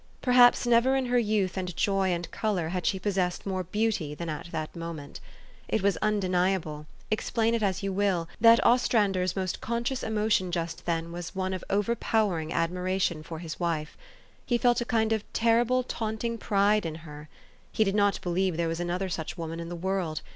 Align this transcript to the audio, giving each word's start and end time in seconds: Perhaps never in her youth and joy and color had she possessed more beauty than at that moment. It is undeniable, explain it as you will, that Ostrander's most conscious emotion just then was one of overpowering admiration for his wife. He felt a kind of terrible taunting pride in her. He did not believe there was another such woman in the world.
Perhaps 0.19 0.65
never 0.65 0.95
in 0.95 1.05
her 1.05 1.19
youth 1.19 1.57
and 1.57 1.75
joy 1.77 2.09
and 2.09 2.31
color 2.31 2.69
had 2.69 2.87
she 2.87 2.97
possessed 2.97 3.45
more 3.45 3.63
beauty 3.63 4.15
than 4.15 4.29
at 4.29 4.49
that 4.51 4.75
moment. 4.75 5.19
It 5.67 5.85
is 5.85 5.95
undeniable, 6.01 6.87
explain 7.11 7.53
it 7.53 7.61
as 7.61 7.83
you 7.83 7.93
will, 7.93 8.27
that 8.39 8.59
Ostrander's 8.65 9.35
most 9.35 9.61
conscious 9.61 10.01
emotion 10.01 10.51
just 10.51 10.87
then 10.87 11.11
was 11.11 11.35
one 11.35 11.53
of 11.53 11.63
overpowering 11.69 12.51
admiration 12.51 13.21
for 13.21 13.37
his 13.37 13.59
wife. 13.59 13.95
He 14.43 14.57
felt 14.57 14.81
a 14.81 14.85
kind 14.85 15.13
of 15.13 15.23
terrible 15.33 15.83
taunting 15.83 16.39
pride 16.39 16.83
in 16.83 16.95
her. 17.05 17.29
He 17.71 17.83
did 17.83 17.93
not 17.93 18.19
believe 18.21 18.57
there 18.57 18.67
was 18.67 18.79
another 18.79 19.07
such 19.07 19.37
woman 19.37 19.59
in 19.59 19.69
the 19.69 19.75
world. 19.75 20.21